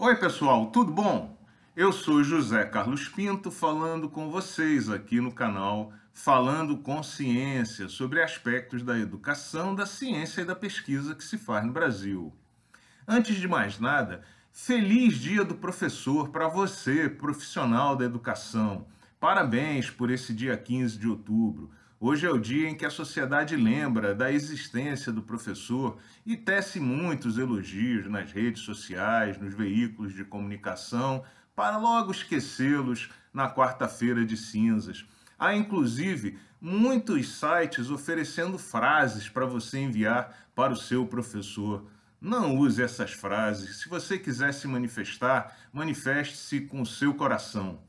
Oi, 0.00 0.14
pessoal, 0.14 0.66
tudo 0.66 0.92
bom? 0.92 1.36
Eu 1.74 1.90
sou 1.90 2.22
José 2.22 2.64
Carlos 2.64 3.08
Pinto 3.08 3.50
falando 3.50 4.08
com 4.08 4.30
vocês 4.30 4.88
aqui 4.88 5.20
no 5.20 5.32
canal 5.32 5.92
Falando 6.12 6.76
com 6.76 7.02
Ciência 7.02 7.88
sobre 7.88 8.22
aspectos 8.22 8.84
da 8.84 8.96
educação, 8.96 9.74
da 9.74 9.86
ciência 9.86 10.42
e 10.42 10.44
da 10.44 10.54
pesquisa 10.54 11.16
que 11.16 11.24
se 11.24 11.36
faz 11.36 11.66
no 11.66 11.72
Brasil. 11.72 12.32
Antes 13.08 13.38
de 13.38 13.48
mais 13.48 13.80
nada, 13.80 14.22
feliz 14.52 15.16
Dia 15.16 15.44
do 15.44 15.56
Professor 15.56 16.28
para 16.28 16.46
você, 16.46 17.08
profissional 17.08 17.96
da 17.96 18.04
educação. 18.04 18.86
Parabéns 19.18 19.90
por 19.90 20.12
esse 20.12 20.32
dia 20.32 20.56
15 20.56 20.96
de 20.96 21.08
outubro. 21.08 21.72
Hoje 22.00 22.24
é 22.24 22.30
o 22.30 22.38
dia 22.38 22.68
em 22.68 22.76
que 22.76 22.86
a 22.86 22.90
sociedade 22.90 23.56
lembra 23.56 24.14
da 24.14 24.30
existência 24.30 25.10
do 25.10 25.20
professor 25.20 25.98
e 26.24 26.36
tece 26.36 26.78
muitos 26.78 27.38
elogios 27.38 28.08
nas 28.08 28.30
redes 28.30 28.62
sociais, 28.62 29.36
nos 29.36 29.52
veículos 29.52 30.14
de 30.14 30.24
comunicação, 30.24 31.24
para 31.56 31.76
logo 31.76 32.12
esquecê-los 32.12 33.10
na 33.34 33.52
quarta-feira 33.52 34.24
de 34.24 34.36
cinzas. 34.36 35.04
Há 35.36 35.56
inclusive 35.56 36.38
muitos 36.60 37.36
sites 37.36 37.90
oferecendo 37.90 38.58
frases 38.58 39.28
para 39.28 39.44
você 39.44 39.80
enviar 39.80 40.48
para 40.54 40.72
o 40.72 40.76
seu 40.76 41.04
professor. 41.04 41.84
Não 42.20 42.56
use 42.56 42.80
essas 42.80 43.10
frases. 43.10 43.80
Se 43.80 43.88
você 43.88 44.16
quiser 44.16 44.54
se 44.54 44.68
manifestar, 44.68 45.58
manifeste-se 45.72 46.60
com 46.60 46.80
o 46.80 46.86
seu 46.86 47.12
coração. 47.14 47.80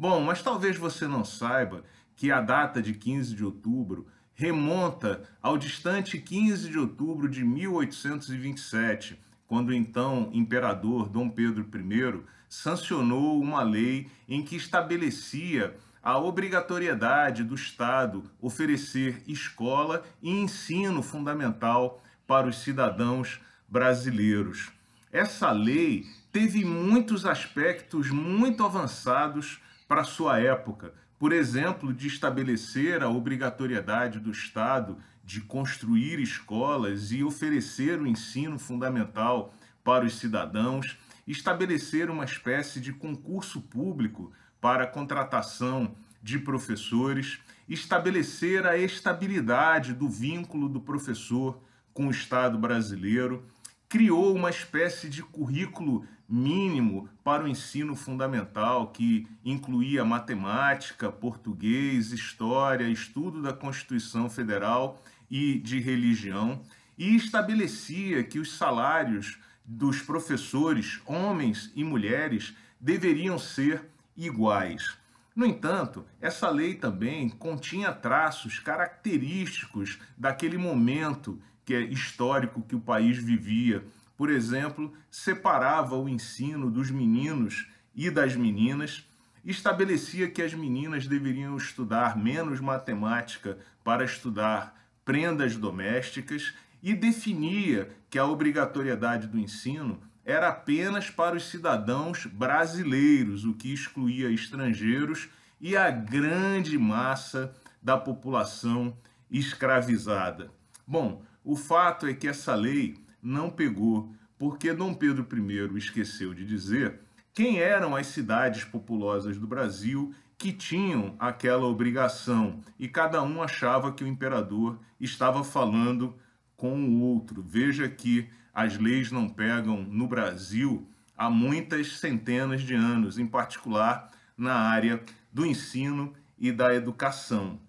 Bom, 0.00 0.22
mas 0.22 0.42
talvez 0.42 0.78
você 0.78 1.06
não 1.06 1.26
saiba 1.26 1.84
que 2.16 2.30
a 2.30 2.40
data 2.40 2.82
de 2.82 2.94
15 2.94 3.34
de 3.34 3.44
outubro 3.44 4.06
remonta 4.34 5.22
ao 5.42 5.58
distante 5.58 6.18
15 6.18 6.70
de 6.70 6.78
outubro 6.78 7.28
de 7.28 7.44
1827, 7.44 9.20
quando 9.46 9.68
o 9.68 9.74
então 9.74 10.30
imperador 10.32 11.08
Dom 11.08 11.28
Pedro 11.28 11.68
I 11.74 12.20
sancionou 12.48 13.40
uma 13.40 13.62
lei 13.62 14.08
em 14.28 14.42
que 14.42 14.56
estabelecia 14.56 15.76
a 16.02 16.18
obrigatoriedade 16.18 17.44
do 17.44 17.54
Estado 17.54 18.24
oferecer 18.40 19.22
escola 19.26 20.02
e 20.22 20.30
ensino 20.30 21.02
fundamental 21.02 22.02
para 22.26 22.48
os 22.48 22.60
cidadãos 22.60 23.40
brasileiros. 23.68 24.70
Essa 25.12 25.50
lei 25.50 26.06
teve 26.32 26.64
muitos 26.64 27.26
aspectos 27.26 28.10
muito 28.10 28.64
avançados 28.64 29.60
para 29.90 30.04
sua 30.04 30.38
época, 30.38 30.94
por 31.18 31.32
exemplo, 31.32 31.92
de 31.92 32.06
estabelecer 32.06 33.02
a 33.02 33.08
obrigatoriedade 33.08 34.20
do 34.20 34.30
Estado 34.30 34.98
de 35.24 35.40
construir 35.40 36.20
escolas 36.20 37.10
e 37.10 37.24
oferecer 37.24 38.00
o 38.00 38.06
ensino 38.06 38.56
fundamental 38.56 39.52
para 39.82 40.04
os 40.04 40.14
cidadãos, 40.14 40.96
estabelecer 41.26 42.08
uma 42.08 42.24
espécie 42.24 42.80
de 42.80 42.92
concurso 42.92 43.62
público 43.62 44.32
para 44.60 44.84
a 44.84 44.86
contratação 44.86 45.96
de 46.22 46.38
professores, 46.38 47.40
estabelecer 47.68 48.68
a 48.68 48.78
estabilidade 48.78 49.92
do 49.92 50.08
vínculo 50.08 50.68
do 50.68 50.80
professor 50.80 51.60
com 51.92 52.06
o 52.06 52.12
Estado 52.12 52.56
brasileiro, 52.56 53.44
criou 53.90 54.32
uma 54.32 54.50
espécie 54.50 55.10
de 55.10 55.20
currículo 55.20 56.06
mínimo 56.28 57.08
para 57.24 57.42
o 57.42 57.48
ensino 57.48 57.96
fundamental, 57.96 58.92
que 58.92 59.26
incluía 59.44 60.04
matemática, 60.04 61.10
português, 61.10 62.12
história, 62.12 62.88
estudo 62.88 63.42
da 63.42 63.52
Constituição 63.52 64.30
Federal 64.30 65.02
e 65.28 65.58
de 65.58 65.80
religião, 65.80 66.62
e 66.96 67.16
estabelecia 67.16 68.22
que 68.22 68.38
os 68.38 68.52
salários 68.52 69.40
dos 69.64 70.00
professores, 70.00 71.00
homens 71.04 71.72
e 71.74 71.82
mulheres, 71.82 72.54
deveriam 72.80 73.40
ser 73.40 73.84
iguais. 74.16 74.96
No 75.34 75.44
entanto, 75.44 76.06
essa 76.20 76.48
lei 76.48 76.74
também 76.74 77.28
continha 77.28 77.92
traços 77.92 78.60
característicos 78.60 79.98
daquele 80.16 80.58
momento 80.58 81.40
que 81.70 81.74
é 81.74 81.82
histórico 81.82 82.62
que 82.62 82.74
o 82.74 82.80
país 82.80 83.16
vivia, 83.16 83.84
por 84.16 84.28
exemplo, 84.28 84.92
separava 85.08 85.94
o 85.94 86.08
ensino 86.08 86.68
dos 86.68 86.90
meninos 86.90 87.68
e 87.94 88.10
das 88.10 88.34
meninas, 88.34 89.08
estabelecia 89.44 90.28
que 90.28 90.42
as 90.42 90.52
meninas 90.52 91.06
deveriam 91.06 91.56
estudar 91.56 92.18
menos 92.18 92.58
matemática 92.58 93.56
para 93.84 94.04
estudar 94.04 94.84
prendas 95.04 95.56
domésticas 95.56 96.52
e 96.82 96.92
definia 96.92 97.88
que 98.10 98.18
a 98.18 98.26
obrigatoriedade 98.26 99.28
do 99.28 99.38
ensino 99.38 100.02
era 100.24 100.48
apenas 100.48 101.08
para 101.08 101.36
os 101.36 101.48
cidadãos 101.48 102.26
brasileiros, 102.26 103.44
o 103.44 103.54
que 103.54 103.72
excluía 103.72 104.28
estrangeiros 104.28 105.28
e 105.60 105.76
a 105.76 105.88
grande 105.88 106.76
massa 106.76 107.54
da 107.80 107.96
população 107.96 108.96
escravizada. 109.30 110.50
Bom, 110.84 111.22
o 111.44 111.56
fato 111.56 112.06
é 112.06 112.14
que 112.14 112.28
essa 112.28 112.54
lei 112.54 112.96
não 113.22 113.50
pegou, 113.50 114.12
porque 114.38 114.72
Dom 114.72 114.94
Pedro 114.94 115.26
I 115.32 115.78
esqueceu 115.78 116.32
de 116.34 116.44
dizer 116.44 117.00
quem 117.32 117.58
eram 117.58 117.94
as 117.94 118.08
cidades 118.08 118.64
populosas 118.64 119.38
do 119.38 119.46
Brasil 119.46 120.14
que 120.36 120.52
tinham 120.52 121.14
aquela 121.18 121.66
obrigação 121.66 122.60
e 122.78 122.88
cada 122.88 123.22
um 123.22 123.42
achava 123.42 123.92
que 123.92 124.02
o 124.02 124.06
imperador 124.06 124.78
estava 124.98 125.44
falando 125.44 126.16
com 126.56 126.82
o 126.82 127.00
outro. 127.00 127.42
Veja 127.42 127.88
que 127.88 128.28
as 128.52 128.78
leis 128.78 129.12
não 129.12 129.28
pegam 129.28 129.82
no 129.82 130.08
Brasil 130.08 130.88
há 131.16 131.28
muitas 131.28 131.98
centenas 131.98 132.62
de 132.62 132.74
anos, 132.74 133.18
em 133.18 133.26
particular 133.26 134.10
na 134.36 134.54
área 134.54 135.02
do 135.32 135.44
ensino 135.44 136.14
e 136.38 136.50
da 136.50 136.74
educação. 136.74 137.60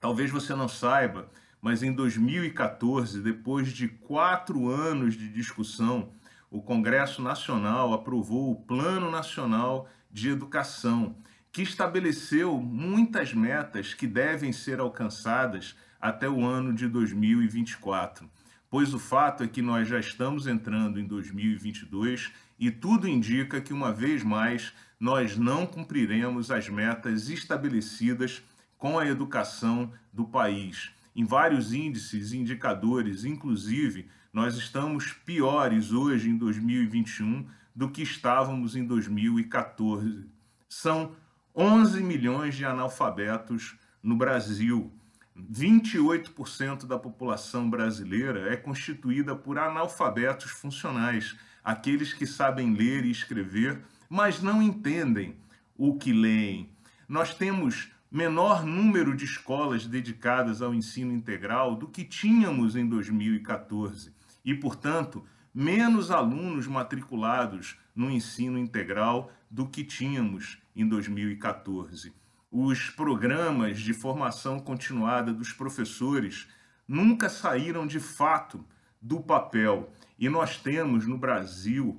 Talvez 0.00 0.30
você 0.30 0.54
não 0.54 0.68
saiba, 0.68 1.30
mas 1.62 1.80
em 1.84 1.92
2014, 1.92 3.22
depois 3.22 3.68
de 3.68 3.86
quatro 3.86 4.68
anos 4.68 5.14
de 5.14 5.28
discussão, 5.28 6.12
o 6.50 6.60
Congresso 6.60 7.22
Nacional 7.22 7.94
aprovou 7.94 8.50
o 8.50 8.56
Plano 8.56 9.08
Nacional 9.08 9.88
de 10.10 10.28
Educação, 10.28 11.14
que 11.52 11.62
estabeleceu 11.62 12.58
muitas 12.60 13.32
metas 13.32 13.94
que 13.94 14.08
devem 14.08 14.52
ser 14.52 14.80
alcançadas 14.80 15.76
até 16.00 16.28
o 16.28 16.44
ano 16.44 16.74
de 16.74 16.88
2024. 16.88 18.28
Pois 18.68 18.92
o 18.92 18.98
fato 18.98 19.44
é 19.44 19.46
que 19.46 19.62
nós 19.62 19.86
já 19.86 20.00
estamos 20.00 20.48
entrando 20.48 20.98
em 20.98 21.06
2022 21.06 22.32
e 22.58 22.72
tudo 22.72 23.06
indica 23.06 23.60
que, 23.60 23.72
uma 23.72 23.92
vez 23.92 24.24
mais, 24.24 24.72
nós 24.98 25.36
não 25.36 25.64
cumpriremos 25.64 26.50
as 26.50 26.68
metas 26.68 27.28
estabelecidas 27.28 28.42
com 28.76 28.98
a 28.98 29.06
educação 29.06 29.92
do 30.12 30.24
país 30.24 30.90
em 31.14 31.24
vários 31.24 31.72
índices 31.72 32.32
e 32.32 32.38
indicadores, 32.38 33.24
inclusive 33.24 34.08
nós 34.32 34.56
estamos 34.56 35.12
piores 35.12 35.92
hoje 35.92 36.30
em 36.30 36.36
2021 36.36 37.46
do 37.74 37.90
que 37.90 38.02
estávamos 38.02 38.74
em 38.74 38.84
2014. 38.84 40.26
São 40.68 41.14
11 41.54 42.02
milhões 42.02 42.54
de 42.54 42.64
analfabetos 42.64 43.76
no 44.02 44.16
Brasil. 44.16 44.90
28% 45.38 46.86
da 46.86 46.98
população 46.98 47.68
brasileira 47.68 48.52
é 48.52 48.56
constituída 48.56 49.34
por 49.34 49.58
analfabetos 49.58 50.50
funcionais, 50.50 51.36
aqueles 51.62 52.12
que 52.12 52.26
sabem 52.26 52.74
ler 52.74 53.04
e 53.04 53.10
escrever, 53.10 53.82
mas 54.08 54.42
não 54.42 54.62
entendem 54.62 55.36
o 55.76 55.96
que 55.96 56.12
leem. 56.12 56.70
Nós 57.08 57.34
temos 57.34 57.90
menor 58.12 58.66
número 58.66 59.16
de 59.16 59.24
escolas 59.24 59.86
dedicadas 59.86 60.60
ao 60.60 60.74
ensino 60.74 61.14
integral 61.14 61.74
do 61.74 61.88
que 61.88 62.04
tínhamos 62.04 62.76
em 62.76 62.86
2014 62.86 64.12
e, 64.44 64.54
portanto, 64.54 65.24
menos 65.54 66.10
alunos 66.10 66.66
matriculados 66.66 67.78
no 67.96 68.10
ensino 68.10 68.58
integral 68.58 69.32
do 69.50 69.66
que 69.66 69.82
tínhamos 69.82 70.58
em 70.76 70.86
2014. 70.86 72.12
Os 72.50 72.90
programas 72.90 73.80
de 73.80 73.94
formação 73.94 74.60
continuada 74.60 75.32
dos 75.32 75.50
professores 75.50 76.46
nunca 76.86 77.30
saíram 77.30 77.86
de 77.86 77.98
fato 77.98 78.62
do 79.00 79.20
papel 79.20 79.90
e 80.18 80.28
nós 80.28 80.58
temos 80.58 81.06
no 81.06 81.16
Brasil 81.16 81.96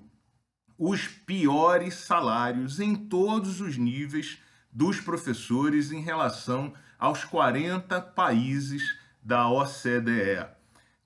os 0.77 1.07
piores 1.07 1.95
salários 1.95 2.79
em 2.79 2.93
todos 2.93 3.59
os 3.59 3.77
níveis 3.77 4.39
dos 4.73 4.99
professores 4.99 5.91
em 5.91 6.01
relação 6.01 6.73
aos 6.97 7.23
40 7.23 8.01
países 8.01 8.81
da 9.21 9.47
OCDE. 9.49 10.45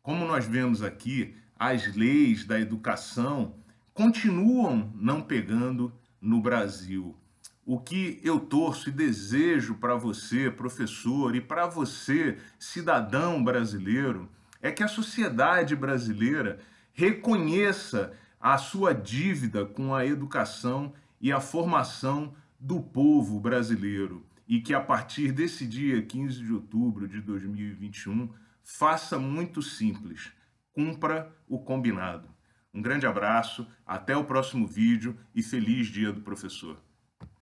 Como 0.01 0.25
nós 0.25 0.45
vemos 0.45 0.81
aqui, 0.81 1.35
as 1.59 1.95
leis 1.95 2.45
da 2.45 2.59
educação 2.59 3.55
continuam 3.93 4.91
não 4.95 5.21
pegando 5.21 5.91
no 6.21 6.39
Brasil. 6.39 7.15
O 7.65 7.79
que 7.79 8.21
eu 8.23 8.39
torço 8.39 8.87
e 8.87 8.93
desejo 8.93 9.75
para 9.75 9.95
você, 9.95 10.49
professor, 10.49 11.35
e 11.35 11.41
para 11.41 11.67
você, 11.67 12.37
cidadão 12.57 13.43
brasileiro, 13.43 14.29
é 14.61 14.71
que 14.71 14.83
a 14.83 14.87
sociedade 14.87 15.75
brasileira 15.75 16.59
reconheça 16.93 18.13
a 18.39 18.57
sua 18.57 18.93
dívida 18.93 19.65
com 19.65 19.93
a 19.93 20.05
educação 20.05 20.93
e 21.19 21.31
a 21.31 21.41
formação 21.41 22.33
do 22.59 22.81
povo 22.81 23.39
brasileiro 23.39 24.25
e 24.47 24.61
que 24.61 24.73
a 24.73 24.81
partir 24.81 25.31
desse 25.31 25.67
dia 25.67 26.01
15 26.01 26.43
de 26.43 26.53
outubro 26.53 27.07
de 27.07 27.21
2021 27.21 28.29
faça 28.63 29.19
muito 29.19 29.61
simples, 29.61 30.31
cumpra 30.71 31.35
o 31.47 31.59
combinado. 31.59 32.29
Um 32.73 32.81
grande 32.81 33.07
abraço, 33.07 33.67
até 33.85 34.15
o 34.15 34.25
próximo 34.25 34.67
vídeo 34.67 35.17
e 35.33 35.41
feliz 35.41 35.87
Dia 35.87 36.11
do 36.11 36.21
Professor. 36.21 36.81